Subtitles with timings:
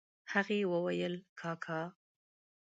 [0.31, 1.81] هغې وويل کاکا.